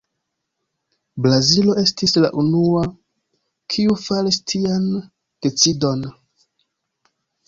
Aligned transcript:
Brazilo 1.25 1.73
estis 1.81 2.15
la 2.23 2.31
unua, 2.43 2.85
kiu 3.73 3.97
faris 4.05 4.39
tian 4.53 4.87
decidon. 5.49 6.03